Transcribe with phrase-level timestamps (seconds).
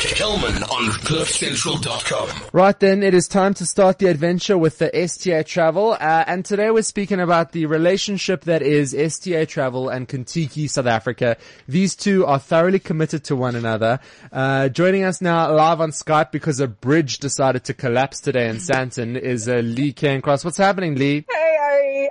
[0.00, 2.28] Kelman on CliffCentral.com.
[2.54, 5.92] Right then, it is time to start the adventure with the STA Travel.
[5.92, 10.86] Uh, and today we're speaking about the relationship that is STA Travel and Contiki South
[10.86, 11.36] Africa.
[11.68, 14.00] These two are thoroughly committed to one another.
[14.32, 18.56] Uh, joining us now live on Skype because a bridge decided to collapse today in
[18.56, 20.46] Sandton is uh, Lee Cairncross.
[20.46, 21.26] What's happening, Lee?
[21.30, 21.49] Hey,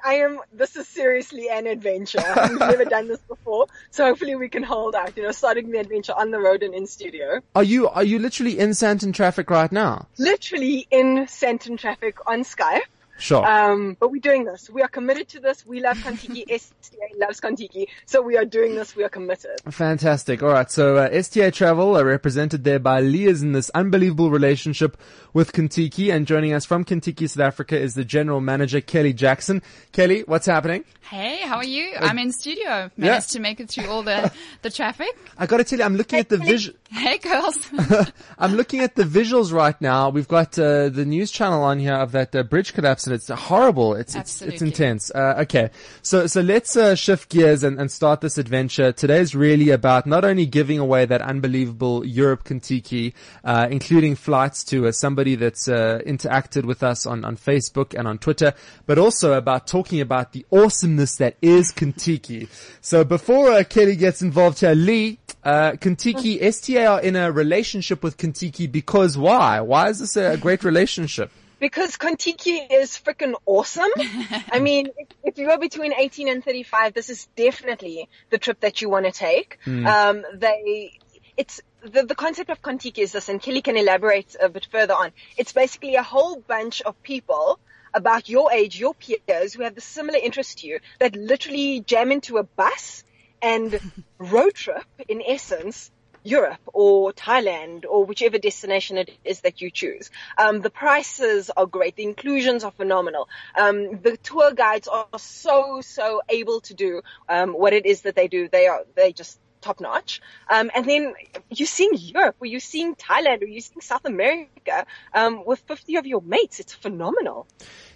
[0.03, 2.23] I, am, this is seriously an adventure.
[2.49, 5.79] We've never done this before, so hopefully we can hold out, you know, starting the
[5.79, 7.41] adventure on the road and in studio.
[7.55, 10.07] Are you, are you literally in Sandton traffic right now?
[10.17, 12.81] Literally in Sandton traffic on Skype.
[13.19, 13.45] Sure.
[13.45, 14.69] Um, but we're doing this.
[14.69, 15.65] We are committed to this.
[15.65, 16.49] We love Contiki.
[16.49, 17.87] STA loves Contiki.
[18.05, 18.95] So we are doing this.
[18.95, 19.59] We are committed.
[19.69, 20.41] Fantastic.
[20.41, 20.71] All right.
[20.71, 24.97] So uh, STA Travel are represented there by Lee is in this unbelievable relationship
[25.33, 29.61] with Contiki and joining us from Contiki South Africa is the general manager Kelly Jackson.
[29.91, 30.85] Kelly, what's happening?
[31.01, 31.93] Hey, how are you?
[31.99, 32.89] I'm in studio.
[32.97, 34.31] Managed to make it through all the,
[34.61, 35.09] the traffic.
[35.37, 36.77] I got to tell you, I'm looking at the visual.
[36.91, 37.55] Hey girls.
[38.39, 40.09] I'm looking at the visuals right now.
[40.09, 43.29] We've got uh, the news channel on here of that uh, bridge collapse, and it's
[43.29, 43.93] horrible.
[43.93, 45.11] It's it's, it's intense.
[45.13, 45.69] Uh, okay,
[46.01, 48.91] so so let's uh, shift gears and, and start this adventure.
[48.91, 54.63] Today is really about not only giving away that unbelievable Europe Contiki, uh, including flights
[54.65, 58.53] to uh, somebody that's interacted with us on on Facebook and on Twitter,
[58.87, 62.49] but also about talking about the awesomeness that is Contiki.
[62.81, 65.19] So before Kelly gets involved here, Lee.
[65.41, 66.37] Uh, Contiki,
[66.79, 69.61] STA are in a relationship with Contiki because why?
[69.61, 71.31] Why is this a great relationship?
[71.59, 73.89] Because Contiki is freaking awesome.
[74.51, 78.61] I mean, if, if, you are between 18 and 35, this is definitely the trip
[78.61, 79.59] that you want to take.
[79.65, 79.85] Mm.
[79.85, 80.97] Um, they,
[81.35, 84.93] it's, the, the concept of Contiki is this, and Kelly can elaborate a bit further
[84.93, 85.11] on.
[85.35, 87.59] It's basically a whole bunch of people
[87.93, 92.11] about your age, your peers, who have the similar interest to you, that literally jam
[92.11, 93.03] into a bus
[93.41, 93.79] and
[94.17, 95.91] road trip, in essence,
[96.23, 100.09] Europe or Thailand or whichever destination it is that you choose.
[100.37, 101.95] Um, the prices are great.
[101.95, 103.29] The inclusions are phenomenal.
[103.57, 108.15] Um, the tour guides are so, so able to do, um, what it is that
[108.15, 108.49] they do.
[108.49, 110.21] They are, they just top notch.
[110.49, 111.13] Um, and then
[111.49, 115.97] you're seeing Europe or you're seeing Thailand or you're seeing South America, um, with 50
[115.97, 116.59] of your mates.
[116.59, 117.47] It's phenomenal.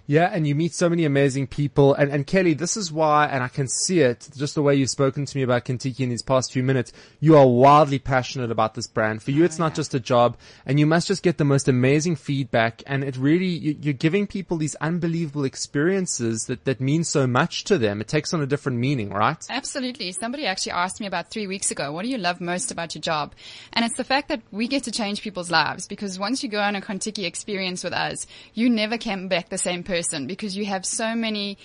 [0.05, 1.93] Yeah, and you meet so many amazing people.
[1.93, 4.89] And, and Kelly, this is why, and I can see it, just the way you've
[4.89, 6.91] spoken to me about Contiki in these past few minutes,
[7.21, 9.23] you are wildly passionate about this brand.
[9.23, 11.69] For you, it's oh, not just a job, and you must just get the most
[11.69, 12.83] amazing feedback.
[12.85, 17.63] And it really, you, are giving people these unbelievable experiences that, that mean so much
[17.65, 18.01] to them.
[18.01, 19.37] It takes on a different meaning, right?
[19.49, 20.11] Absolutely.
[20.11, 23.01] Somebody actually asked me about three weeks ago, what do you love most about your
[23.01, 23.33] job?
[23.71, 26.59] And it's the fact that we get to change people's lives because once you go
[26.59, 30.57] on a Contiki experience with us, you never come back the same person person because
[30.57, 31.55] you have so many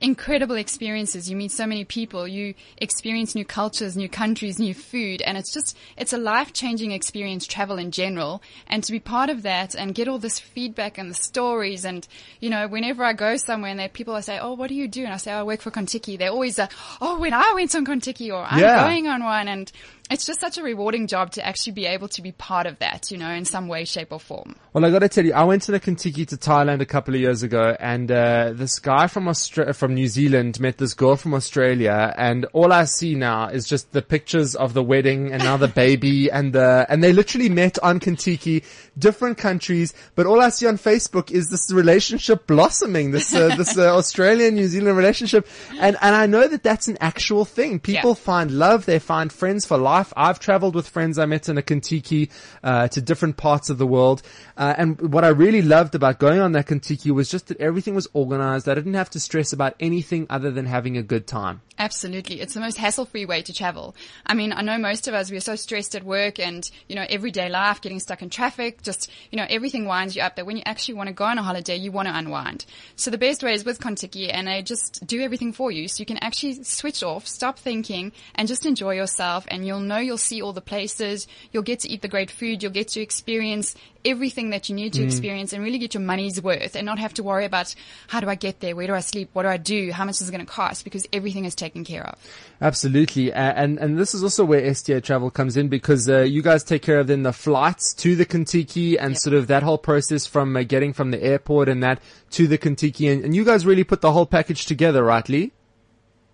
[0.00, 1.28] incredible experiences.
[1.30, 2.28] You meet so many people.
[2.28, 5.22] You experience new cultures, new countries, new food.
[5.22, 8.42] And it's just, it's a life changing experience, travel in general.
[8.68, 11.84] And to be part of that and get all this feedback and the stories.
[11.84, 12.06] And,
[12.40, 14.86] you know, whenever I go somewhere and there people I say, Oh, what do you
[14.86, 15.04] do?
[15.04, 16.18] And I say, oh, I work for Contiki.
[16.18, 16.68] They're always, uh,
[17.00, 18.84] Oh, when I went on Contiki or I'm yeah.
[18.84, 19.48] going on one.
[19.48, 19.72] And
[20.10, 23.10] it's just such a rewarding job to actually be able to be part of that,
[23.10, 24.56] you know, in some way, shape or form.
[24.72, 27.14] Well, I got to tell you, I went to the Contiki to Thailand a couple
[27.14, 31.16] of years ago and, uh, this guy from Austra- from New Zealand met this girl
[31.16, 35.42] from Australia and all I see now is just the pictures of the wedding and
[35.42, 38.64] now the baby and the, and they literally met on Contiki,
[38.98, 43.76] different countries, but all I see on Facebook is this relationship blossoming, this, uh, this
[43.76, 45.46] uh, Australian New Zealand relationship.
[45.78, 47.78] And, and I know that that's an actual thing.
[47.78, 48.14] People yeah.
[48.14, 50.12] find love, they find friends for life life.
[50.16, 52.30] I've traveled with friends I met in a Contiki,
[52.62, 54.22] uh, to different parts of the world.
[54.56, 57.94] Uh, and what I really loved about going on that Contiki was just that everything
[57.94, 58.68] was organized.
[58.68, 61.60] I didn't have to stress about anything other than having a good time.
[61.78, 62.40] Absolutely.
[62.40, 63.94] It's the most hassle-free way to travel.
[64.26, 67.06] I mean, I know most of us, we're so stressed at work and, you know,
[67.08, 70.56] everyday life, getting stuck in traffic, just, you know, everything winds you up that when
[70.56, 72.66] you actually want to go on a holiday, you want to unwind.
[72.96, 75.86] So the best way is with Contiki and they just do everything for you.
[75.86, 79.98] So you can actually switch off, stop thinking and just enjoy yourself and you'll know
[79.98, 81.28] you'll see all the places.
[81.52, 82.62] You'll get to eat the great food.
[82.62, 85.04] You'll get to experience everything that you need to mm.
[85.04, 87.74] experience and really get your money's worth and not have to worry about
[88.06, 88.74] how do I get there?
[88.74, 89.30] Where do I sleep?
[89.32, 89.92] What do I do?
[89.92, 90.84] How much is it going to cost?
[90.84, 92.18] Because everything is taken care of.
[92.60, 93.32] Absolutely.
[93.32, 96.82] and, and this is also where STA travel comes in because, uh, you guys take
[96.82, 99.18] care of then the flights to the Contiki and yep.
[99.18, 102.00] sort of that whole process from uh, getting from the airport and that
[102.30, 105.52] to the Contiki and, and you guys really put the whole package together, right, Lee?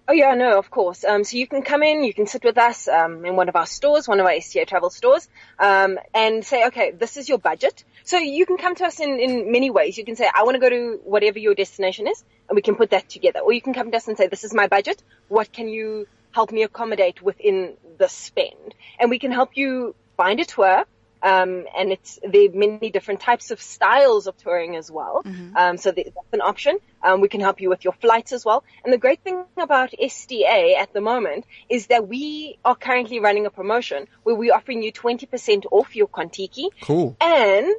[0.07, 1.03] Oh yeah, no, of course.
[1.03, 3.57] Um, so you can come in, you can sit with us um, in one of
[3.57, 5.27] our stores, one of our STA travel stores,
[5.59, 7.85] um, and say, okay, this is your budget.
[8.05, 9.97] So you can come to us in, in many ways.
[9.97, 12.75] You can say, I want to go to whatever your destination is, and we can
[12.75, 13.41] put that together.
[13.41, 15.03] Or you can come to us and say, this is my budget.
[15.29, 18.75] What can you help me accommodate within the spend?
[19.01, 20.85] And we can help you find a tour,
[21.25, 25.23] Um, and it's, there are many different types of styles of touring as well.
[25.57, 26.79] Um, so that's an option.
[27.03, 28.63] Um, we can help you with your flights as well.
[28.85, 33.47] And the great thing about STA at the moment is that we are currently running
[33.47, 36.69] a promotion where we're offering you 20% off your Contiki.
[36.83, 37.17] Cool.
[37.23, 37.75] And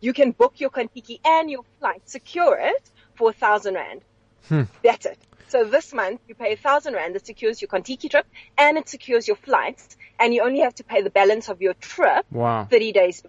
[0.00, 4.00] you can book your Contiki and your flight, secure it for a thousand rand.
[4.48, 4.62] Hmm.
[4.82, 5.18] That's it.
[5.48, 8.26] So this month you pay a thousand rand that secures your Contiki trip
[8.58, 11.74] and it secures your flights and you only have to pay the balance of your
[11.74, 12.66] trip Wow.
[12.70, 13.22] 30 days.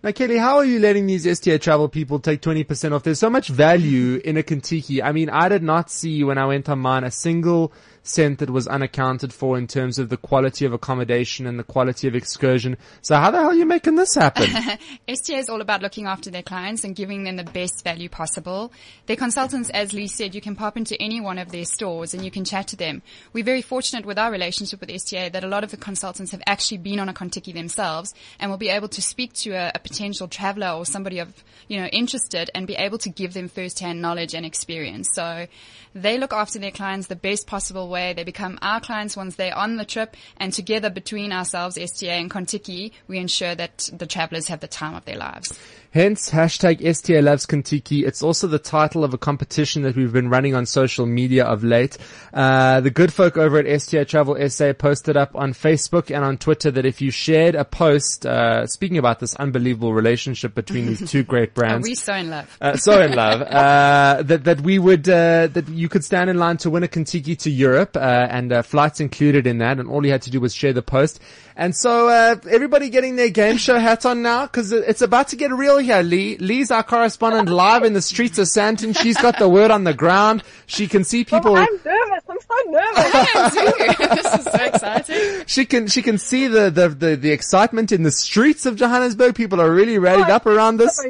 [0.00, 3.02] Now, Kelly, how are you letting these STA travel people take 20% off?
[3.02, 5.02] There's so much value in a Contiki.
[5.02, 7.72] I mean, I did not see when I went on mine a single
[8.02, 12.08] cent that was unaccounted for in terms of the quality of accommodation and the quality
[12.08, 12.76] of excursion.
[13.02, 14.48] So how the hell are you making this happen?
[15.08, 18.72] STA is all about looking after their clients and giving them the best value possible.
[19.06, 22.24] Their consultants, as Lee said, you can pop into any one of their stores and
[22.24, 23.02] you can chat to them.
[23.32, 26.42] We're very fortunate with our relationship with STA that a lot of the consultants have
[26.46, 29.78] actually been on a Contiki themselves and will be able to speak to a, a
[29.78, 34.00] potential traveler or somebody of, you know, interested and be able to give them first-hand
[34.00, 35.10] knowledge and experience.
[35.12, 35.46] So
[35.94, 38.12] they look after their clients the best possible way.
[38.12, 42.30] They become our clients once they're on the trip and together between ourselves, STA and
[42.30, 45.58] Contiki, we ensure that the travelers have the time of their lives.
[45.90, 48.06] Hence, hashtag STA loves Contiki.
[48.06, 51.64] It's also the title of a competition that we've been running on social media of
[51.64, 51.96] late.
[52.34, 56.36] Uh, the good folk over at STA Travel SA posted up on Facebook and on
[56.36, 61.10] Twitter that if you shared a post, uh, speaking about this unbelievable relationship between these
[61.10, 61.88] two great Are brands.
[61.88, 62.56] we so in love?
[62.60, 66.36] Uh, so in love uh, that that we would uh, that you could stand in
[66.36, 69.88] line to win a Contiki to Europe uh, and uh, flights included in that, and
[69.88, 71.20] all you had to do was share the post.
[71.56, 75.36] And so uh, everybody getting their game show hat on now because it's about to
[75.36, 76.02] get real here.
[76.02, 78.96] Lee Lee's our correspondent live in the streets of Sandton.
[78.96, 80.44] She's got the word on the ground.
[80.66, 81.56] She can see people.
[81.56, 82.24] I'm nervous.
[82.28, 83.14] I'm so nervous.
[83.14, 84.14] I am too.
[84.14, 85.44] this is so exciting.
[85.46, 89.34] She can she can see the, the the the excitement in the streets of Johannesburg.
[89.34, 91.00] People are really rallied up around this.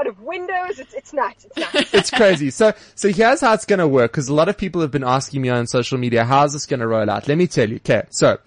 [0.00, 0.78] Out, of windows.
[0.78, 1.44] It's, it's nuts.
[1.44, 1.94] It's nuts.
[1.94, 2.50] it's crazy.
[2.50, 5.42] So, so here's how it's to work because a lot of people have been asking
[5.42, 7.28] me on social media, how's this to roll out?
[7.28, 7.76] Let me tell you.
[7.76, 8.04] Okay.
[8.10, 8.38] So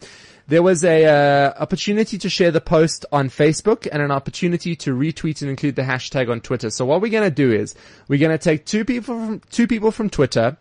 [0.47, 4.95] there was a, uh, opportunity to share the post on Facebook and an opportunity to
[4.95, 6.69] retweet and include the hashtag on Twitter.
[6.69, 7.75] So what we're going to do is
[8.07, 10.57] we're going to take two people from, two people from Twitter.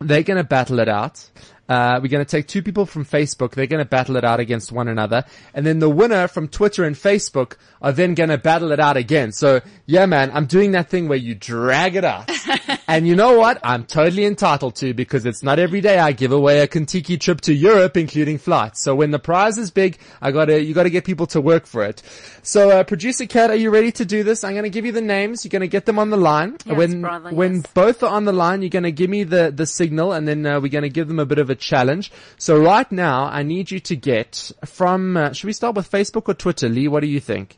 [0.00, 1.30] They're going to battle it out.
[1.68, 3.52] Uh, we're going to take two people from Facebook.
[3.52, 5.24] They're going to battle it out against one another.
[5.54, 8.96] And then the winner from Twitter and Facebook are then going to battle it out
[8.96, 9.32] again.
[9.32, 12.30] So yeah, man, I'm doing that thing where you drag it out.
[12.88, 13.58] and you know what?
[13.62, 17.40] I'm totally entitled to because it's not every day I give away a Contiki trip
[17.42, 18.82] to Europe, including flights.
[18.82, 21.84] So when the prize is big, I gotta, you gotta get people to work for
[21.84, 22.02] it.
[22.46, 24.44] So, uh, producer Kat, are you ready to do this?
[24.44, 25.44] I'm going to give you the names.
[25.44, 26.58] You're going to get them on the line.
[26.66, 27.66] Yes, when, brother, when yes.
[27.72, 30.44] both are on the line, you're going to give me the, the signal and then
[30.44, 32.12] uh, we're going to give them a bit of a challenge.
[32.36, 36.28] So right now, I need you to get from, uh, should we start with Facebook
[36.28, 36.68] or Twitter?
[36.68, 37.56] Lee, what do you think?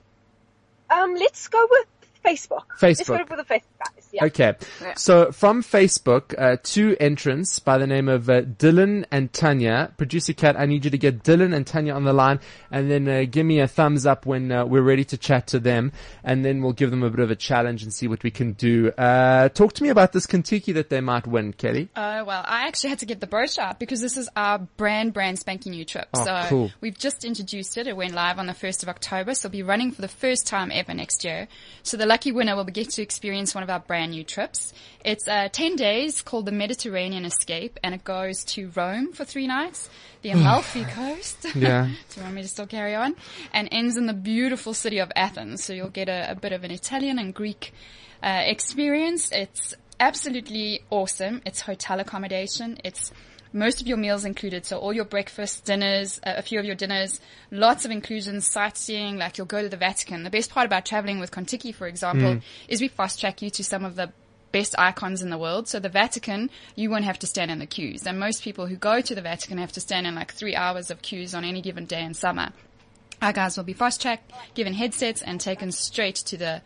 [0.88, 1.87] Um, let's go with
[2.25, 2.64] Facebook.
[2.81, 3.31] Let's go Facebook.
[3.31, 3.96] with the Facebook guys.
[4.17, 4.25] Yeah.
[4.25, 4.55] Okay.
[4.97, 9.93] So from Facebook, uh, two entrants by the name of uh, Dylan and Tanya.
[9.99, 12.41] Producer Cat, I need you to get Dylan and Tanya on the line
[12.71, 15.59] and then uh, give me a thumbs up when uh, we're ready to chat to
[15.59, 15.93] them
[16.25, 18.53] and then we'll give them a bit of a challenge and see what we can
[18.53, 18.91] do.
[18.93, 21.89] Uh, talk to me about this Contiki that they might win, Kelly.
[21.95, 25.39] Uh, well, I actually had to get the brochure because this is our brand, brand
[25.39, 26.09] spanking new trip.
[26.15, 26.73] Oh, so cool.
[26.81, 27.87] we've just introduced it.
[27.87, 29.35] It went live on the 1st of October.
[29.35, 31.49] So it'll be running for the first time ever next year.
[31.83, 34.73] So the lucky winner will get to experience one of our brand new trips.
[35.05, 39.47] It's uh, 10 days called the Mediterranean Escape and it goes to Rome for three
[39.47, 39.89] nights,
[40.23, 41.47] the Amalfi Coast.
[41.57, 41.87] Yeah.
[41.87, 43.17] Do you want me to still carry on?
[43.53, 45.65] And ends in the beautiful city of Athens.
[45.65, 47.73] So you'll get a, a bit of an Italian and Greek
[48.23, 49.31] uh, experience.
[49.33, 51.43] It's absolutely awesome.
[51.47, 52.79] It's hotel accommodation.
[52.85, 53.13] It's
[53.57, 54.67] most of your meals included.
[54.67, 57.21] So all your breakfast, dinners, uh, a few of your dinners,
[57.51, 60.23] lots of inclusions, sightseeing, like you'll go to the Vatican.
[60.23, 63.65] The best part about traveling with Contiki, for example, is we fast track you to
[63.65, 64.13] some of the
[64.53, 65.69] best icons in the world.
[65.69, 68.07] So the Vatican, you won't have to stand in the queues.
[68.07, 70.91] And most people who go to the Vatican have to stand in like three hours
[70.91, 72.51] of queues on any given day in summer.
[73.23, 76.63] Our guys will be fast tracked, given headsets, and taken straight to the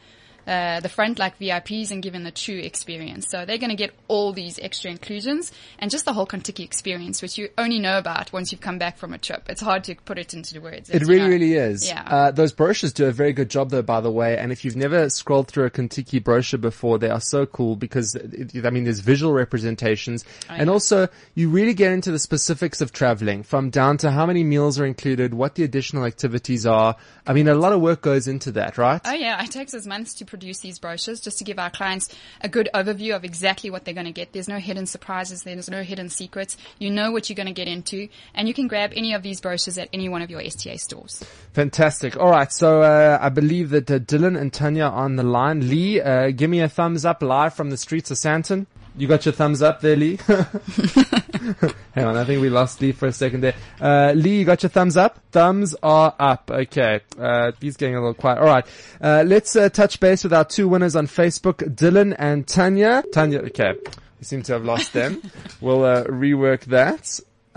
[0.47, 3.29] uh, the front like VIPs and given the true experience.
[3.29, 7.23] So they're going to get all these extra inclusions and just the whole Contiki experience,
[7.23, 9.45] which you only know about once you've come back from a trip.
[9.49, 10.91] It's hard to put it into the words.
[10.91, 11.29] It really, know.
[11.29, 11.89] really is.
[11.89, 12.03] Yeah.
[12.03, 14.37] Uh, those brochures do a very good job though, by the way.
[14.37, 18.15] And if you've never scrolled through a Contiki brochure before, they are so cool because,
[18.15, 20.73] it, I mean, there's visual representations and yeah.
[20.73, 24.79] also you really get into the specifics of traveling from down to how many meals
[24.79, 26.97] are included, what the additional activities are.
[27.27, 29.01] I mean, a lot of work goes into that, right?
[29.05, 32.09] Oh yeah, it takes us months to produce these brochures just to give our clients
[32.41, 34.33] a good overview of exactly what they're going to get.
[34.33, 35.43] There's no hidden surprises.
[35.43, 36.57] There's no hidden secrets.
[36.79, 39.41] You know what you're going to get into and you can grab any of these
[39.41, 41.23] brochures at any one of your STA stores.
[41.53, 42.17] Fantastic.
[42.17, 42.51] All right.
[42.53, 45.69] So, uh, I believe that uh, Dylan and Tanya are on the line.
[45.69, 48.67] Lee, uh, give me a thumbs up live from the streets of Sandton.
[49.01, 50.17] You got your thumbs up there, Lee?
[50.27, 53.55] Hang on, I think we lost Lee for a second there.
[53.81, 55.19] Uh, Lee, you got your thumbs up?
[55.33, 56.51] Thumbs are up.
[56.51, 57.01] Okay.
[57.19, 58.41] Uh, Lee's getting a little quiet.
[58.41, 58.67] Alright.
[59.01, 63.03] Uh, let's, uh, touch base with our two winners on Facebook, Dylan and Tanya.
[63.11, 63.73] Tanya, okay.
[64.19, 65.23] We seem to have lost them.
[65.63, 67.21] we'll, uh, rework that.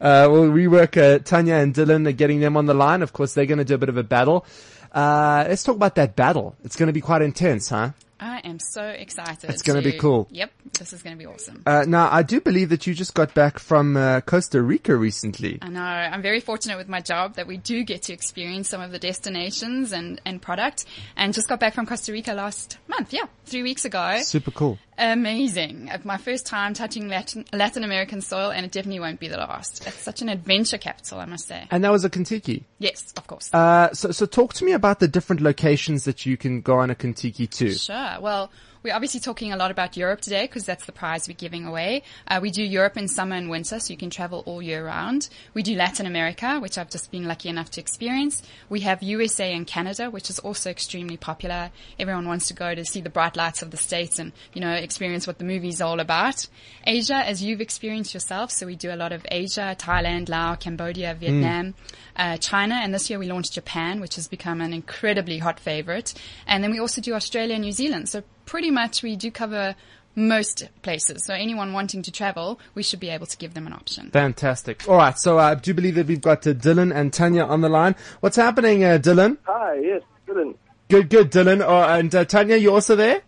[0.00, 3.02] uh, we'll rework, uh, Tanya and Dylan, uh, getting them on the line.
[3.02, 4.46] Of course, they're going to do a bit of a battle.
[4.92, 6.54] Uh, let's talk about that battle.
[6.62, 7.90] It's going to be quite intense, huh?
[8.20, 9.50] I am so excited.
[9.50, 10.28] It's gonna be cool.
[10.30, 10.52] Yep.
[10.78, 11.62] This is going to be awesome.
[11.66, 15.58] Uh, now, I do believe that you just got back from uh, Costa Rica recently.
[15.60, 15.80] I know.
[15.80, 18.98] I'm very fortunate with my job that we do get to experience some of the
[18.98, 20.86] destinations and, and product
[21.16, 23.12] and just got back from Costa Rica last month.
[23.12, 23.24] Yeah.
[23.44, 24.20] Three weeks ago.
[24.22, 24.78] Super cool.
[25.00, 25.90] Amazing.
[26.04, 29.86] My first time touching Latin, Latin American soil and it definitely won't be the last.
[29.86, 31.66] It's such an adventure capital, I must say.
[31.70, 32.64] And that was a Contiki.
[32.78, 33.48] Yes, of course.
[33.54, 36.90] Uh, so, so talk to me about the different locations that you can go on
[36.90, 37.72] a Contiki to.
[37.72, 38.20] Sure.
[38.20, 41.66] Well, we're obviously talking a lot about Europe today because that's the prize we're giving
[41.66, 42.02] away.
[42.26, 45.28] Uh, we do Europe in summer and winter, so you can travel all year round.
[45.52, 48.42] We do Latin America, which I've just been lucky enough to experience.
[48.68, 51.70] We have USA and Canada, which is also extremely popular.
[51.98, 54.72] Everyone wants to go to see the bright lights of the States and, you know,
[54.72, 56.46] experience what the movie's all about.
[56.86, 61.14] Asia, as you've experienced yourself, so we do a lot of Asia, Thailand, Laos, Cambodia,
[61.14, 61.74] Vietnam,
[62.16, 66.14] uh, China, and this year we launched Japan, which has become an incredibly hot favorite.
[66.46, 68.08] And then we also do Australia and New Zealand.
[68.08, 69.76] So pretty much we do cover
[70.16, 71.24] most places.
[71.24, 74.10] So anyone wanting to travel, we should be able to give them an option.
[74.10, 74.88] Fantastic.
[74.88, 75.16] All right.
[75.16, 77.94] So I do believe that we've got uh, Dylan and Tanya on the line.
[78.18, 79.38] What's happening, uh, Dylan?
[79.44, 80.56] Hi, yes, Dylan.
[80.88, 81.62] Good, good, Dylan.
[81.64, 83.22] Oh, and uh, Tanya, you also there?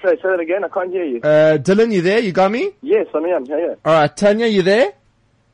[0.00, 0.64] Sorry, say that again.
[0.64, 1.20] I can't hear you.
[1.20, 2.20] Uh, Dylan, you there?
[2.20, 2.70] You got me?
[2.80, 3.44] yes, I am.
[3.44, 3.74] Yeah, yeah.
[3.84, 4.86] All right, Tanya, you there?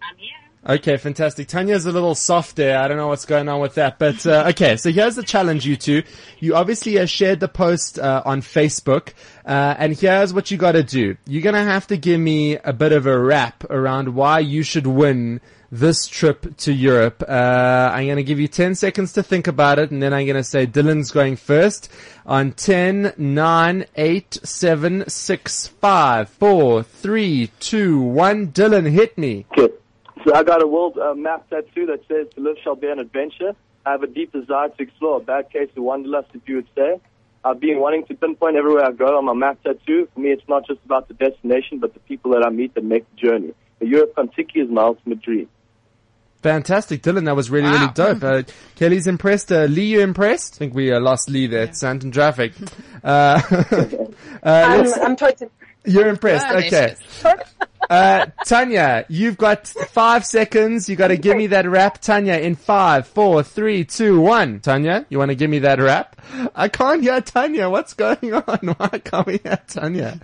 [0.01, 0.38] I'm here.
[0.69, 1.49] Okay, fantastic.
[1.49, 2.79] Tanya's a little soft there.
[2.79, 4.77] I don't know what's going on with that, but uh, okay.
[4.77, 6.03] So here's the challenge, you two.
[6.41, 9.15] You obviously uh, shared the post uh, on Facebook,
[9.47, 11.17] uh, and here's what you got to do.
[11.27, 14.87] You're gonna have to give me a bit of a rap around why you should
[14.87, 15.41] win
[15.73, 17.25] this trip to Europe.
[17.27, 20.45] Uh, I'm gonna give you 10 seconds to think about it, and then I'm gonna
[20.45, 21.91] say Dylan's going first
[22.27, 28.49] on 10, 9, 8, 7, 6, 5, 4, 3, 2, 1.
[28.49, 29.47] Dylan, hit me.
[29.57, 29.78] Okay.
[30.29, 32.99] So I got a world uh, map tattoo that says "To live shall be an
[32.99, 33.57] adventure."
[33.87, 36.69] I have a deep desire to explore a bad case of wanderlust, if you would
[36.75, 37.01] say.
[37.43, 40.07] I've been wanting to pinpoint everywhere I go on my map tattoo.
[40.13, 42.85] For me, it's not just about the destination, but the people that I meet that
[42.85, 43.55] make the journey.
[43.79, 45.49] The Europe Contiki is my ultimate dream.
[46.43, 47.25] Fantastic, Dylan.
[47.25, 48.23] That was really, really dope.
[48.23, 48.43] Uh,
[48.77, 49.51] Kelly's impressed.
[49.51, 50.57] Uh, Lee, you impressed?
[50.57, 52.53] I think we uh, lost Lee there at Sandton traffic.
[53.05, 54.07] Uh, uh,
[54.43, 55.49] I'm, I'm totally.
[55.85, 56.47] you're impressed.
[56.49, 56.97] Ah, Okay.
[57.91, 60.89] Uh, Tanya, you've got five seconds.
[60.89, 64.61] You got to give me that rap, Tanya, in five, four, three, two, one.
[64.61, 66.21] Tanya, you want to give me that rap?
[66.55, 67.71] I can't hear Tanya.
[67.71, 68.59] What's going on?
[68.77, 70.19] Why can't we hear Tanya?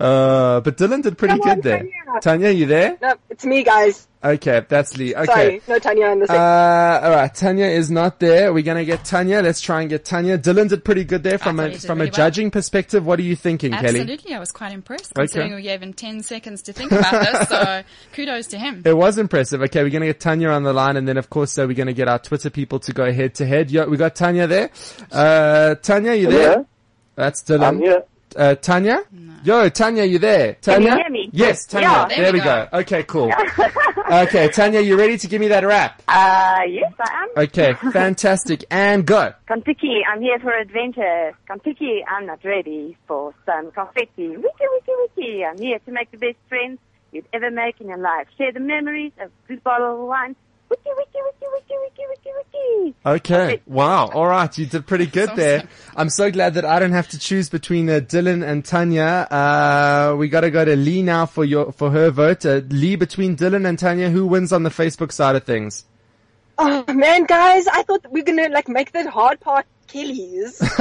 [0.00, 1.78] Uh, but Dylan did pretty Come on, good there.
[1.78, 2.20] Tanya.
[2.20, 2.98] Tanya, you there?
[3.00, 4.06] No, it's me, guys.
[4.24, 5.16] Okay, that's Lee.
[5.16, 5.24] Okay.
[5.26, 6.40] Sorry, no Tanya in the second.
[6.40, 8.52] Uh, alright, Tanya is not there.
[8.52, 9.40] We're gonna get Tanya.
[9.42, 10.38] Let's try and get Tanya.
[10.38, 12.16] Dylan did pretty good there from a, he did from a really well.
[12.16, 13.04] judging perspective.
[13.04, 13.98] What are you thinking, Kelly?
[14.00, 14.34] Absolutely.
[14.34, 15.22] I was quite impressed Okay.
[15.22, 17.48] considering we gave him 10 seconds to think about this.
[17.48, 18.82] So kudos to him.
[18.84, 19.60] It was impressive.
[19.62, 21.92] Okay, we're gonna get Tanya on the line and then of course, uh, we're gonna
[21.92, 23.72] get our Twitter people to go head to head.
[23.72, 24.70] Yo, we got Tanya there.
[25.10, 26.58] Uh, Tanya, you there?
[26.58, 26.64] Yeah,
[27.16, 27.62] That's Dylan.
[27.64, 28.04] I'm here.
[28.36, 29.00] Uh, Tanya?
[29.44, 30.54] Yo, Tanya, you there?
[30.60, 30.94] Tanya?
[30.96, 31.28] hear me?
[31.32, 31.88] Yes, Tanya.
[31.88, 32.08] Yeah.
[32.08, 32.68] There, There we we go.
[32.70, 32.78] go.
[32.78, 33.32] Okay, cool.
[34.12, 36.00] okay, Tanya, you ready to give me that rap?
[36.06, 37.44] Uh, yes, I am.
[37.44, 38.64] Okay, fantastic.
[38.70, 39.32] And go.
[39.50, 41.32] Contiki, I'm here for adventure.
[41.50, 44.28] Contiki, I'm not ready for some confetti.
[44.28, 45.44] Wiki, wiki, wiki.
[45.44, 46.78] I'm here to make the best friends
[47.10, 48.28] you'd ever make in your life.
[48.38, 50.36] Share the memories of good bottle of wine.
[50.70, 51.41] Wiki, wiki, wiki,
[51.80, 52.94] wiki, wiki, wiki, wiki.
[53.06, 53.42] Okay.
[53.44, 53.62] Okay.
[53.66, 54.08] Wow.
[54.08, 54.56] All right.
[54.58, 55.56] You did pretty good That's there.
[55.58, 55.68] awesome.
[55.96, 59.26] I'm so glad that I don't have to choose between uh, Dylan and Tanya.
[59.30, 62.44] Uh, we got to go to Lee now for your for her vote.
[62.46, 65.84] Uh, Lee, between Dylan and Tanya, who wins on the Facebook side of things?
[66.58, 70.60] Oh man, guys, I thought we were gonna like make the hard part Kelly's.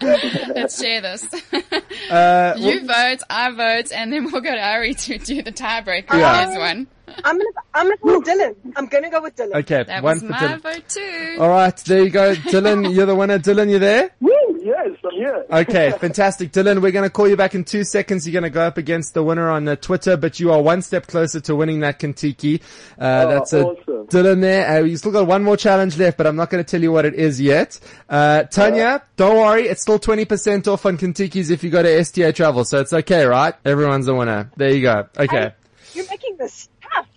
[0.00, 1.26] Let's share this.
[2.10, 6.14] Uh, you vote, I vote, and then we'll go to Ari to do the tiebreaker.
[6.14, 6.44] Yeah.
[6.46, 6.88] Here's one.
[7.24, 8.54] I'm gonna, I'm gonna go with Dylan.
[8.76, 9.54] I'm gonna go with Dylan.
[9.60, 9.84] okay.
[9.84, 10.60] That one was for my Dylan.
[10.62, 11.36] vote too.
[11.40, 11.76] All right.
[11.76, 12.34] There you go.
[12.34, 13.38] Dylan, you're the winner.
[13.38, 14.10] Dylan, you there?
[14.20, 14.30] Woo!
[14.62, 15.46] yes, I'm here.
[15.50, 16.52] Okay, fantastic.
[16.52, 18.26] Dylan, we're going to call you back in two seconds.
[18.26, 20.82] You're going to go up against the winner on uh, Twitter, but you are one
[20.82, 22.60] step closer to winning that Contiki.
[22.98, 24.06] Uh, Oh, that's awesome.
[24.06, 24.68] Dylan there.
[24.68, 26.92] Uh, you still got one more challenge left, but I'm not going to tell you
[26.92, 27.78] what it is yet.
[28.08, 29.62] Uh, Tanya, don't worry.
[29.68, 32.64] It's still 20% off on Contiki's if you go to STA Travel.
[32.64, 33.54] So it's okay, right?
[33.64, 34.50] Everyone's a winner.
[34.56, 35.08] There you go.
[35.18, 35.52] Okay.
[35.94, 36.68] You're making this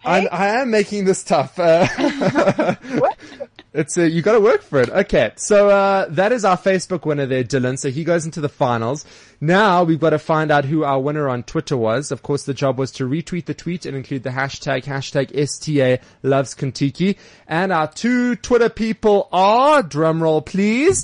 [0.05, 0.27] I, hey?
[0.29, 1.57] I am making this tough.
[1.59, 1.87] Uh,
[2.99, 3.17] What?
[3.73, 4.89] it's uh, you got to work for it.
[4.89, 7.77] Okay, so uh, that is our Facebook winner there, Dylan.
[7.77, 9.05] So he goes into the finals.
[9.41, 12.11] Now we've got to find out who our winner on Twitter was.
[12.11, 15.99] Of course, the job was to retweet the tweet and include the hashtag hashtag STA
[16.21, 17.17] loves Contiki.
[17.47, 21.03] And our two Twitter people are drumroll please.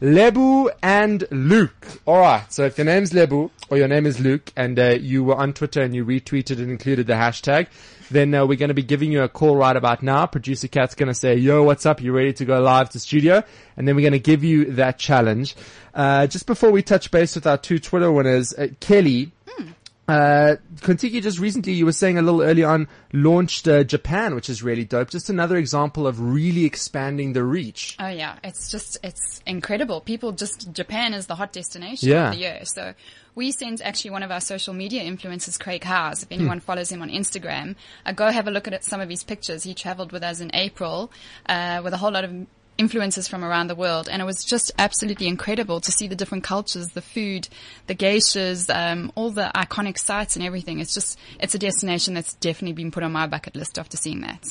[0.00, 1.86] Lebu and Luke.
[2.06, 5.36] Alright, so if your name's Lebu or your name is Luke and uh, you were
[5.36, 7.68] on Twitter and you retweeted and included the hashtag,
[8.10, 10.26] then uh, we're going to be giving you a call right about now.
[10.26, 12.02] Producer Cat's going to say, yo, what's up?
[12.02, 13.44] You ready to go live to studio?
[13.76, 15.54] And then we're going to give you that challenge.
[15.94, 19.30] Uh, just before we touch base with our two Twitter winners, uh, Kelly,
[20.10, 24.48] uh, Contiki just recently, you were saying a little earlier on, launched uh, Japan, which
[24.50, 25.10] is really dope.
[25.10, 27.96] Just another example of really expanding the reach.
[28.00, 30.00] Oh yeah, it's just it's incredible.
[30.00, 32.28] People just Japan is the hot destination Yeah.
[32.28, 32.60] of the year.
[32.64, 32.94] So
[33.34, 36.22] we sent actually one of our social media influencers, Craig Howes.
[36.24, 39.22] If anyone follows him on Instagram, uh, go have a look at some of his
[39.22, 39.62] pictures.
[39.62, 41.12] He traveled with us in April
[41.46, 42.32] uh, with a whole lot of
[42.80, 46.44] influencers from around the world, and it was just absolutely incredible to see the different
[46.44, 47.48] cultures, the food,
[47.86, 50.80] the geishas, um, all the iconic sites and everything.
[50.80, 54.22] It's just it's a destination that's definitely been put on my bucket list after seeing
[54.22, 54.42] that.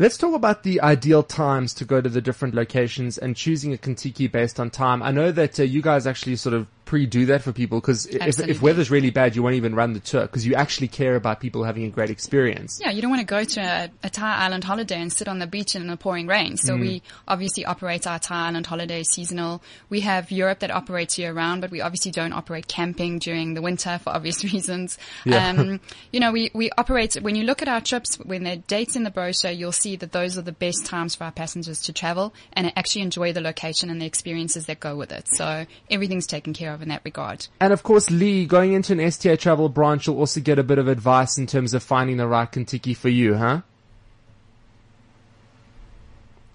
[0.00, 3.76] Let's talk about the ideal times to go to the different locations and choosing a
[3.76, 5.02] Contiki based on time.
[5.02, 8.40] I know that uh, you guys actually sort of pre-do that for people because if,
[8.40, 11.38] if weather's really bad, you won't even run the tour because you actually care about
[11.38, 12.80] people having a great experience.
[12.82, 15.38] Yeah, you don't want to go to a, a Thai island holiday and sit on
[15.38, 16.56] the beach in the pouring rain.
[16.56, 19.62] So we obviously operate our Thai island holiday seasonal.
[19.90, 23.60] We have Europe that operates year round, but we obviously don't operate camping during the
[23.60, 24.96] winter for obvious reasons.
[25.26, 25.48] Yeah.
[25.48, 28.96] Um, you know, we, we operate, when you look at our trips, when they're dates
[28.96, 31.92] in the brochure, you'll see that those are the best times for our passengers to
[31.92, 35.26] travel and actually enjoy the location and the experiences that go with it.
[35.28, 37.46] So everything's taken care of in that regard.
[37.60, 40.78] And of course, Lee, going into an STA travel branch, you'll also get a bit
[40.78, 43.62] of advice in terms of finding the right Contiki for you, huh?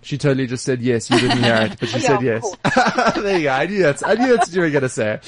[0.04, 1.10] She totally just said yes.
[1.10, 2.56] You didn't hear it, but she Yeah, said yes.
[3.16, 3.52] there you go.
[3.52, 5.20] I knew that's, I knew that's what you were going to say.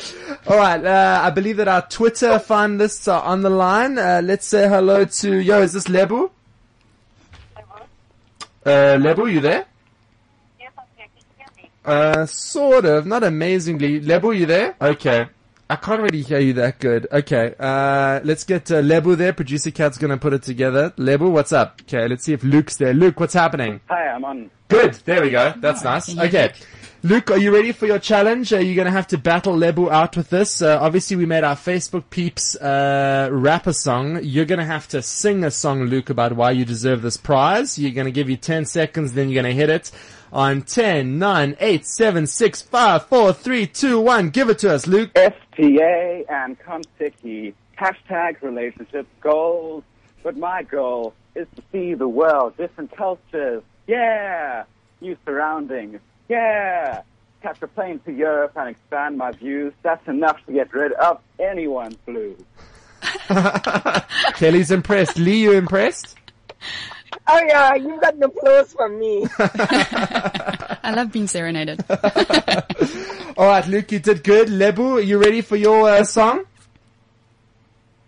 [0.47, 0.83] All right.
[0.83, 3.97] Uh, I believe that our Twitter finalists are on the line.
[3.97, 6.29] Uh, let's say hello to, yo, is this Lebu?
[8.65, 9.65] Uh, Lebu, you there?
[10.59, 10.85] Yeah, I'm
[11.55, 11.69] here.
[11.85, 13.99] Uh, sort of, not amazingly.
[13.99, 14.75] Lebu, you there?
[14.81, 15.27] Okay.
[15.67, 17.07] I can't really hear you that good.
[17.11, 19.33] Okay, uh, let's get uh, Lebu there.
[19.33, 20.93] Producer Cat's gonna put it together.
[20.97, 21.81] Lebu, what's up?
[21.81, 22.93] Okay, let's see if Luke's there.
[22.93, 23.81] Luke, what's happening?
[23.89, 24.51] Hi, I'm on.
[24.67, 25.53] Good, there we go.
[25.57, 26.15] That's nice.
[26.15, 26.53] Okay.
[27.05, 28.51] Luke, are you ready for your challenge?
[28.51, 30.63] Are you gonna have to battle Lebu out with this?
[30.63, 34.21] Uh, obviously we made our Facebook peeps, uh, rap a song.
[34.23, 37.77] You're gonna have to sing a song, Luke, about why you deserve this prize.
[37.77, 39.91] You're gonna give you 10 seconds, then you're gonna hit it
[40.33, 44.29] on 10, 9, 8, 7, 6, 5, 4, 3, 2, 1.
[44.31, 45.11] Give it to us, Luke.
[45.15, 47.53] STA and Contiki.
[47.77, 49.83] Hashtag relationship goals.
[50.23, 53.61] But my goal is to see the world, different cultures.
[53.85, 54.63] Yeah.
[55.01, 55.99] New surroundings.
[56.29, 57.01] Yeah.
[57.41, 59.73] Catch a plane to Europe and expand my views.
[59.83, 62.39] That's enough to get rid of anyone's blues.
[64.35, 65.17] Kelly's impressed.
[65.17, 66.17] Lee, you impressed?
[67.27, 69.25] Oh yeah, you got an applause from me.
[69.39, 71.83] I love being serenaded.
[73.37, 74.49] All right, Luke, you did good.
[74.49, 76.45] Lebu, are you ready for your uh, song?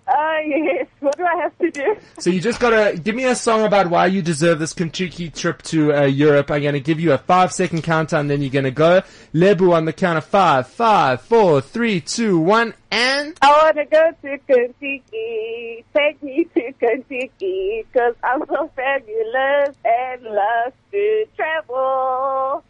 [0.07, 0.76] Uh, yes.
[1.07, 1.95] What do I have to do?
[2.19, 5.61] So you just gotta give me a song about why you deserve this Contiki trip
[5.63, 6.51] to uh, Europe.
[6.51, 9.03] I'm gonna give you a five second countdown, then you're gonna go.
[9.33, 13.85] Lebu on the count of five, five, four, three, two, one, and I want to
[13.85, 15.85] go to Contiki.
[15.95, 22.65] Take me to Contiki, cause I'm so fabulous and love to travel.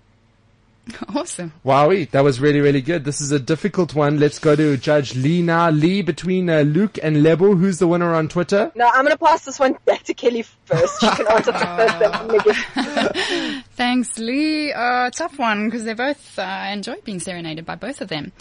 [1.16, 1.54] awesome.
[1.66, 3.04] wowie, that was really, really good.
[3.04, 4.20] This is a difficult one.
[4.20, 5.70] Let's go to Judge Lee now.
[5.70, 8.72] Lee, between uh, Luke and Lebo, who's the winner on Twitter?
[8.76, 11.00] No, I'm gonna pass this one back to Kelly first.
[11.02, 12.00] She can answer first.
[12.00, 14.74] Then I'm gonna give Thanks, Lee.
[14.74, 18.32] Uh, tough one because they both uh, enjoy being serenaded by both of them.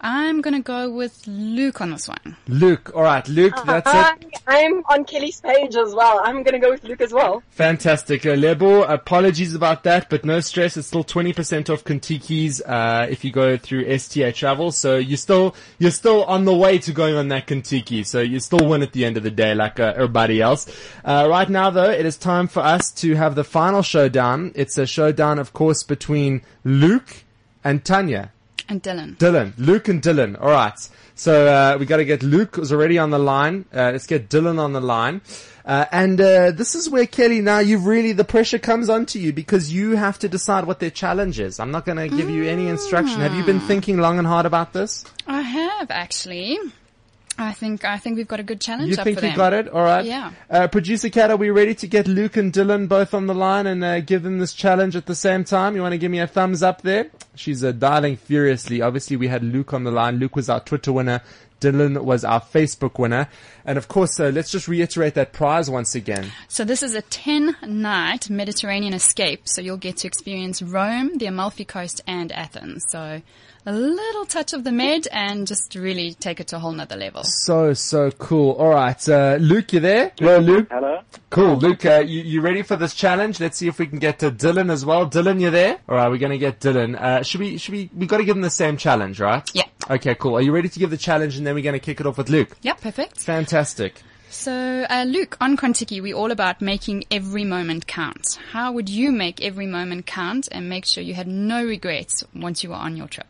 [0.00, 2.36] I'm gonna go with Luke on this one.
[2.46, 2.92] Luke.
[2.94, 4.42] All right, Luke, that's I, it.
[4.46, 6.20] I'm on Kelly's page as well.
[6.22, 7.42] I'm gonna go with Luke as well.
[7.50, 8.24] Fantastic.
[8.24, 10.76] Uh, Lebo, apologies about that, but no stress.
[10.76, 14.70] It's still 20% off Contiki's, uh, if you go through STA travel.
[14.70, 18.06] So you're still, you're still on the way to going on that Contiki.
[18.06, 20.66] So you still win at the end of the day, like uh, everybody else.
[21.04, 24.52] Uh, right now though, it is time for us to have the final showdown.
[24.54, 27.24] It's a showdown, of course, between Luke
[27.64, 28.32] and Tanya.
[28.68, 29.16] And Dylan.
[29.16, 30.38] Dylan, Luke and Dylan.
[30.40, 30.78] All right.
[31.14, 33.64] So uh, we got to get Luke who's already on the line.
[33.74, 35.22] Uh, let's get Dylan on the line.
[35.64, 39.32] Uh, and uh, this is where Kelly, now you really the pressure comes onto you
[39.32, 41.60] because you have to decide what their challenge is.
[41.60, 43.20] I'm not going to give you any instruction.
[43.20, 45.04] Have you been thinking long and hard about this?
[45.26, 46.58] I have actually.
[47.38, 49.68] I think I think we've got a good challenge You up think you got it?
[49.68, 50.04] All right.
[50.04, 50.32] Yeah.
[50.50, 53.66] Uh, Producer Kat, are we ready to get Luke and Dylan both on the line
[53.66, 55.76] and uh, give them this challenge at the same time?
[55.76, 57.10] You want to give me a thumbs up there?
[57.36, 58.82] She's uh, dialing furiously.
[58.82, 60.16] Obviously, we had Luke on the line.
[60.16, 61.22] Luke was our Twitter winner.
[61.60, 63.28] Dylan was our Facebook winner.
[63.64, 66.32] And of course, uh, let's just reiterate that prize once again.
[66.48, 69.48] So this is a 10 night Mediterranean escape.
[69.48, 72.86] So you'll get to experience Rome, the Amalfi Coast and Athens.
[72.90, 73.20] So
[73.66, 76.96] a little touch of the Med and just really take it to a whole nother
[76.96, 77.24] level.
[77.24, 78.52] So, so cool.
[78.52, 79.08] All right.
[79.08, 80.12] Uh, Luke, you there?
[80.18, 80.68] Hello, Luke.
[80.70, 81.00] Hello?
[81.28, 81.56] Cool.
[81.56, 83.40] Luke, uh, you, you ready for this challenge?
[83.40, 85.08] Let's see if we can get to Dylan as well.
[85.08, 85.78] Dylan, you there?
[85.88, 86.08] All right.
[86.08, 86.98] We're going to get Dylan.
[86.98, 89.46] Uh, should we, should we, we got to give him the same challenge, right?
[89.52, 89.64] Yeah.
[89.90, 90.36] Okay, cool.
[90.36, 92.18] Are you ready to give the challenge and then we're going to kick it off
[92.18, 92.56] with Luke?
[92.60, 93.20] Yeah, perfect.
[93.20, 94.02] Fantastic.
[94.28, 94.52] So,
[94.90, 98.38] uh, Luke, on Contiki, we're all about making every moment count.
[98.52, 102.62] How would you make every moment count and make sure you had no regrets once
[102.62, 103.26] you were on your trip?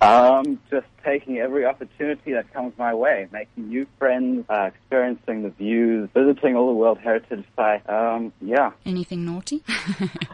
[0.00, 5.50] Um, just taking every opportunity that comes my way, making new friends, uh, experiencing the
[5.50, 7.88] views, visiting all the World Heritage sites.
[7.88, 8.72] Um, yeah.
[8.84, 9.62] Anything naughty?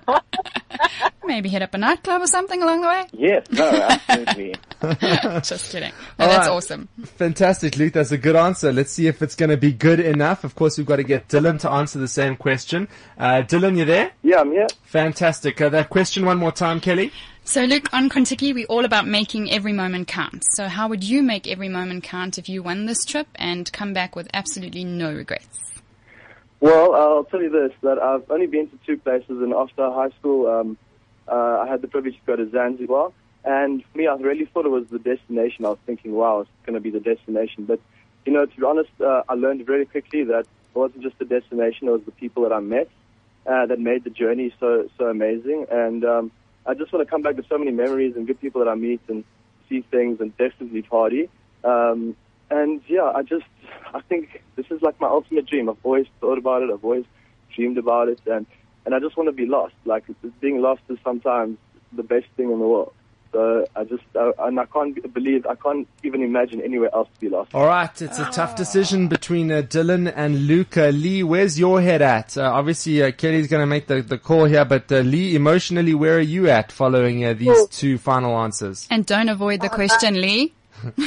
[1.26, 3.06] Maybe hit up a nightclub or something along the way?
[3.12, 3.68] Yes, no,
[4.08, 4.54] absolutely.
[5.40, 5.92] Just kidding.
[6.18, 6.54] No, that's right.
[6.54, 6.88] awesome.
[7.04, 7.92] Fantastic, Luke.
[7.94, 8.72] That's a good answer.
[8.72, 10.44] Let's see if it's going to be good enough.
[10.44, 12.88] Of course, we've got to get Dylan to answer the same question.
[13.18, 14.12] Uh, Dylan, you there?
[14.22, 14.66] Yeah, I'm here.
[14.84, 15.60] Fantastic.
[15.60, 17.12] Uh, that question one more time, Kelly.
[17.46, 20.42] So, Luke, on Contiki, we're all about making every moment count.
[20.54, 23.92] So, how would you make every moment count if you won this trip and come
[23.92, 25.58] back with absolutely no regrets?
[26.60, 30.08] Well, I'll tell you this, that I've only been to two places, and after high
[30.18, 30.78] school, um,
[31.32, 33.12] I had the privilege to go to Zanzibar.
[33.44, 35.66] And for me, I really thought it was the destination.
[35.66, 37.64] I was thinking, wow, it's going to be the destination.
[37.66, 37.80] But,
[38.24, 41.26] you know, to be honest, uh, I learned very quickly that it wasn't just the
[41.26, 42.88] destination, it was the people that I met
[43.46, 45.66] uh, that made the journey so, so amazing.
[45.70, 46.30] And um,
[46.64, 48.74] I just want to come back with so many memories and good people that I
[48.74, 49.24] meet and
[49.68, 51.28] see things and definitely party.
[51.64, 52.16] Um,
[52.50, 53.46] and yeah, I just,
[53.92, 55.68] I think this is like my ultimate dream.
[55.68, 56.70] I've always thought about it.
[56.70, 57.04] I've always
[57.54, 58.20] dreamed about it.
[58.26, 58.46] And,
[58.84, 59.74] and I just want to be lost.
[59.84, 60.04] Like
[60.40, 61.58] being lost is sometimes
[61.92, 62.92] the best thing in the world.
[63.32, 67.20] So I just, uh, and I can't believe, I can't even imagine anywhere else to
[67.20, 67.52] be lost.
[67.52, 70.76] All right, it's a tough decision between uh, Dylan and Luke.
[70.76, 72.38] Uh, Lee, where's your head at?
[72.38, 75.94] Uh, obviously, uh, Kelly's going to make the, the call here, but uh, Lee, emotionally,
[75.94, 78.86] where are you at following uh, these Well- two final answers?
[78.88, 80.54] And don't avoid the question, Lee.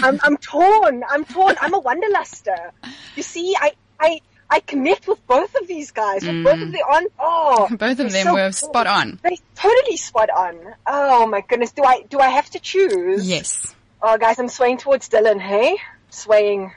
[0.03, 1.05] I'm, I'm torn.
[1.09, 1.55] I'm torn.
[1.61, 2.71] I'm a wanderluster.
[3.15, 6.25] You see, I, I, I connect with both of these guys.
[6.25, 7.07] With both of the on.
[7.19, 8.55] Oh, Both of them so were good.
[8.55, 9.19] spot on.
[9.21, 10.57] They're totally spot on.
[10.85, 11.71] Oh my goodness.
[11.73, 13.29] Do I, do I have to choose?
[13.29, 13.75] Yes.
[14.01, 15.39] Oh guys, I'm swaying towards Dylan.
[15.41, 15.77] Hey,
[16.09, 16.71] swaying.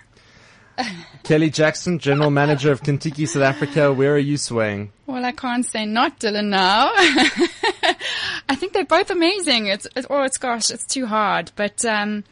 [1.23, 4.91] Kelly Jackson, General Manager of Contiki, South Africa, where are you swaying?
[5.07, 6.91] Well, I can't say not Dylan now.
[8.49, 9.67] I think they're both amazing.
[9.67, 11.53] It's, it's oh, it's gosh, it's too hard.
[11.57, 12.25] But um,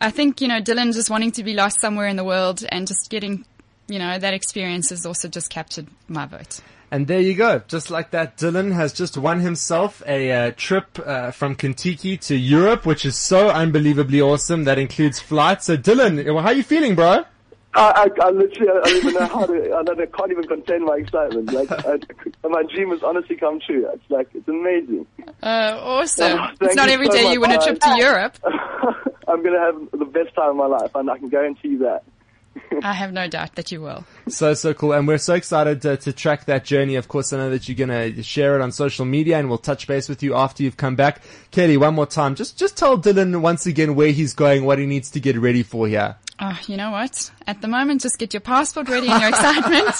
[0.00, 2.86] I think you know Dylan just wanting to be lost somewhere in the world and
[2.86, 3.44] just getting,
[3.92, 6.60] you know, that experience has also just captured my vote.
[6.90, 7.62] And there you go.
[7.68, 12.36] Just like that, Dylan has just won himself a uh, trip uh, from Contiki to
[12.36, 14.64] Europe, which is so unbelievably awesome.
[14.64, 15.66] That includes flights.
[15.66, 17.24] So, Dylan, how are you feeling, bro?
[17.74, 20.44] I, I, I literally, I don't even know how to, I, don't, I can't even
[20.44, 21.50] contain my excitement.
[21.50, 21.98] Like, I,
[22.46, 23.88] my dream has honestly come true.
[23.94, 25.06] It's like, it's amazing.
[25.42, 26.38] Uh, awesome!
[26.38, 27.96] Oh, it's not you every so day you win a trip to.
[27.96, 28.36] Europe.
[29.28, 32.02] I'm gonna have the best time of my life, and I can guarantee you that.
[32.82, 34.04] I have no doubt that you will.
[34.28, 34.92] So, so cool.
[34.92, 36.96] And we're so excited to, to track that journey.
[36.96, 39.58] Of course, I know that you're going to share it on social media and we'll
[39.58, 41.22] touch base with you after you've come back.
[41.50, 42.34] Kelly, one more time.
[42.34, 45.62] Just, just tell Dylan once again where he's going, what he needs to get ready
[45.62, 46.16] for here.
[46.40, 47.30] Oh, you know what?
[47.46, 49.94] At the moment, just get your passport ready and your excitement.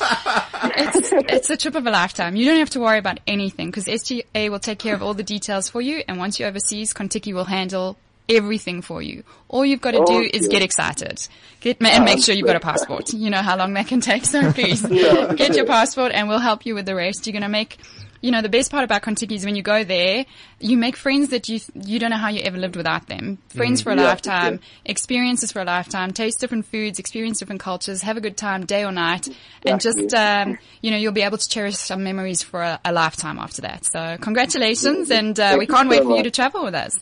[0.77, 2.35] it's, it's a trip of a lifetime.
[2.35, 5.23] You don't have to worry about anything because STA will take care of all the
[5.23, 6.03] details for you.
[6.09, 7.97] And once you're overseas, Contiki will handle
[8.29, 9.25] everything for you.
[9.49, 11.27] All you've got to do is get excited.
[11.61, 13.13] Get ma- and make sure you've got a passport.
[13.13, 16.67] You know how long that can take, so please get your passport and we'll help
[16.67, 17.27] you with the rest.
[17.27, 17.79] You're going to make
[18.23, 20.25] you know, the best part about Contiki is when you go there,
[20.61, 23.39] you make friends that you you don't know how you ever lived without them.
[23.49, 24.67] Friends for a Yeah, lifetime, sure.
[24.85, 28.85] experiences for a lifetime, taste different foods, experience different cultures, have a good time day
[28.85, 29.29] or night,
[29.67, 32.93] and just um, you know you'll be able to cherish some memories for a, a
[32.93, 33.85] lifetime after that.
[33.87, 36.97] So congratulations, and uh, we can't wait for you to travel with us.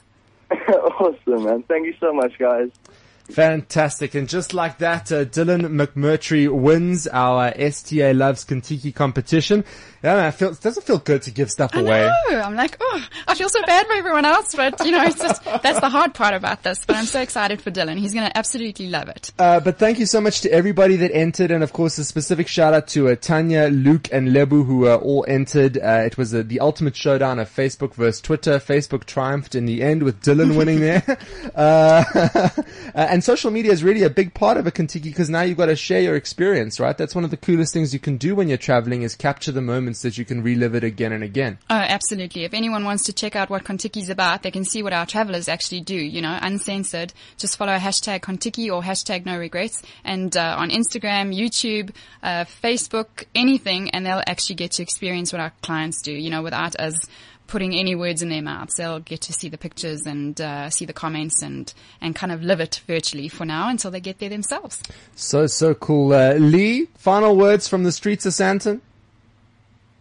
[1.00, 1.62] awesome, man.
[1.64, 2.70] Thank you so much, guys.
[3.32, 4.14] Fantastic.
[4.14, 9.64] And just like that, uh, Dylan McMurtry wins our STA Loves Contiki competition.
[10.02, 12.10] Yeah, man, it, feels, it doesn't feel good to give stuff I away.
[12.30, 12.40] know.
[12.40, 15.44] I'm like, oh, I feel so bad for everyone else, but you know, it's just,
[15.44, 16.82] that's the hard part about this.
[16.86, 17.98] But I'm so excited for Dylan.
[17.98, 19.30] He's going to absolutely love it.
[19.38, 22.48] Uh, but thank you so much to everybody that entered, and of course a specific
[22.48, 25.76] shout out to uh, Tanya, Luke, and Lebu who uh, all entered.
[25.76, 28.58] Uh, it was uh, the ultimate showdown of Facebook versus Twitter.
[28.58, 31.18] Facebook triumphed in the end with Dylan winning there.
[31.54, 32.04] Uh,
[33.20, 35.66] and social media is really a big part of a Contiki because now you've got
[35.66, 36.96] to share your experience, right?
[36.96, 39.60] That's one of the coolest things you can do when you're traveling is capture the
[39.60, 41.58] moments that you can relive it again and again.
[41.68, 42.44] Oh, absolutely.
[42.44, 45.50] If anyone wants to check out what Contiki's about, they can see what our travelers
[45.50, 47.12] actually do, you know, uncensored.
[47.36, 53.26] Just follow hashtag Contiki or hashtag no regrets and uh, on Instagram, YouTube, uh, Facebook,
[53.34, 56.94] anything, and they'll actually get to experience what our clients do, you know, without us
[57.50, 58.76] putting any words in their mouths.
[58.76, 62.42] They'll get to see the pictures and uh, see the comments and, and kind of
[62.42, 64.80] live it virtually for now until they get there themselves.
[65.16, 66.12] So, so cool.
[66.12, 68.80] Uh, Lee, final words from the streets of Sandton.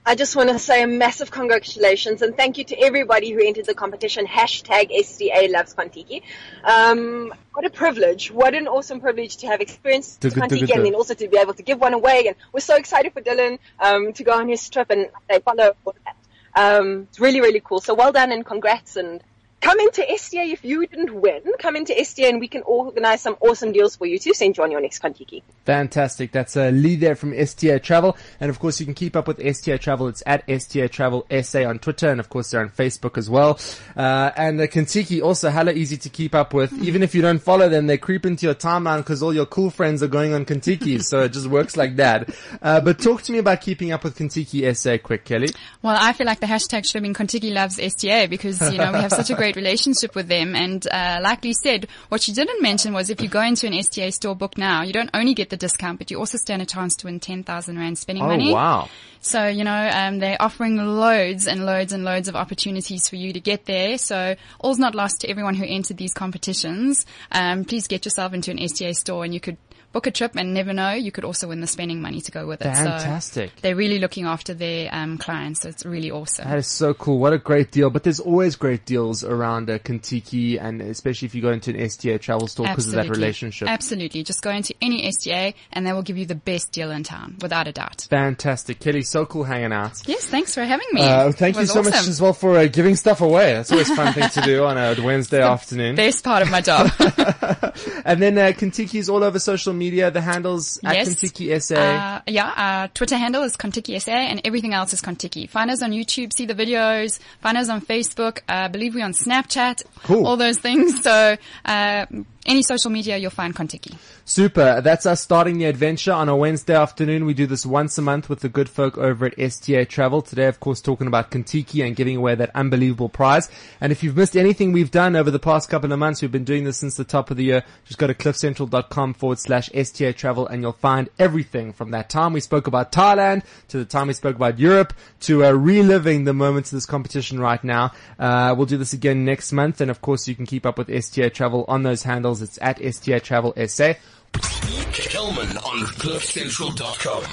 [0.05, 3.65] I just want to say a massive congratulations and thank you to everybody who entered
[3.65, 4.25] the competition.
[4.25, 6.23] Hashtag STA loves Contiki.
[6.63, 8.31] Um, what a privilege.
[8.31, 10.75] What an awesome privilege to have experienced Dugga, dugga, Contiki dugga.
[10.75, 12.25] and then also to be able to give one away.
[12.27, 15.75] And we're so excited for Dylan, um, to go on his trip and they follow
[15.85, 16.15] all that.
[16.59, 17.79] Um, it's really, really cool.
[17.79, 19.23] So well done and congrats and
[19.69, 21.41] come into STA if you didn't win.
[21.59, 24.63] Come into STA and we can organize some awesome deals for you to send you
[24.63, 25.43] on your next Contiki.
[25.65, 26.31] Fantastic.
[26.31, 28.17] That's uh, Lee there from STA Travel.
[28.39, 30.07] And of course, you can keep up with STA Travel.
[30.07, 32.09] It's at STA Travel SA on Twitter.
[32.09, 33.59] And of course, they're on Facebook as well.
[33.95, 36.73] Uh, and uh, Contiki also hella easy to keep up with.
[36.81, 39.69] Even if you don't follow them, they creep into your timeline because all your cool
[39.69, 41.03] friends are going on Contiki.
[41.09, 42.33] so it just works like that.
[42.59, 45.49] Uh, but talk to me about keeping up with Contiki SA quick, Kelly.
[45.83, 48.91] Well, I feel like the hashtag should have been Contiki loves STA because, you know,
[48.91, 50.55] we have such a great relationship with them.
[50.55, 53.73] And, uh, like Lee said, what she didn't mention was if you go into an
[53.73, 56.65] STA store book now, you don't only get the discount, but you also stand a
[56.65, 58.53] chance to win 10,000 Rand spending Oh, money.
[58.53, 58.87] wow.
[59.21, 63.33] So, you know, um, they're offering loads and loads and loads of opportunities for you
[63.33, 63.97] to get there.
[63.97, 67.05] So all's not lost to everyone who entered these competitions.
[67.31, 69.57] Um, please get yourself into an STA store and you could
[69.91, 72.45] book a trip and never know, you could also win the spending money to go
[72.47, 72.65] with it.
[72.65, 73.49] Fantastic.
[73.51, 75.61] So they're really looking after their um, clients.
[75.61, 76.47] So it's really awesome.
[76.47, 77.19] That is so cool.
[77.19, 77.89] What a great deal.
[77.89, 81.79] But there's always great deals around uh, Contiki and especially if you go into an
[81.79, 83.67] STA travel store because of that relationship.
[83.67, 84.23] Absolutely.
[84.23, 87.37] Just go into any STA and they will give you the best deal in town,
[87.41, 88.07] without a doubt.
[88.09, 88.79] Fantastic.
[88.79, 90.07] Kelly, so cool hanging out.
[90.07, 91.01] Yes, thanks for having me.
[91.01, 93.53] Uh, thank you so much as well for uh, giving stuff away.
[93.53, 95.95] That's always a fun thing to do on a Wednesday afternoon.
[95.95, 96.91] Best part of my job.
[98.05, 99.78] And then uh, Contiki's all over social media.
[99.79, 101.09] Media, the handles at Yes.
[101.09, 101.75] Contiki SA.
[101.75, 105.49] Uh, yeah, our Twitter handle is Contiki SA and everything else is Contiki.
[105.49, 107.19] Find us on YouTube, see the videos.
[107.41, 108.39] Find us on Facebook.
[108.47, 109.83] Uh, I believe we're on Snapchat.
[110.03, 110.27] Cool.
[110.27, 111.01] All those things.
[111.01, 112.05] So, uh,
[112.49, 113.95] any social media, you'll find Contiki.
[114.25, 114.81] Super.
[114.81, 117.25] That's us starting the adventure on a Wednesday afternoon.
[117.25, 120.21] We do this once a month with the good folk over at STA Travel.
[120.21, 123.49] Today, of course, talking about Contiki and giving away that unbelievable prize.
[123.79, 126.43] And if you've missed anything we've done over the past couple of months, we've been
[126.43, 127.63] doing this since the top of the year.
[127.85, 132.33] Just go to cliffcentral.com forward slash STA Travel and you'll find everything from that time
[132.33, 136.33] we spoke about Thailand to the time we spoke about Europe to uh, reliving the
[136.33, 137.91] moments of this competition right now.
[138.17, 139.81] Uh, we'll do this again next month.
[139.81, 142.38] And of course, you can keep up with STA Travel on those handles.
[142.41, 143.93] It's at STA Travel SA.
[144.35, 147.23] On CliffCentral.com.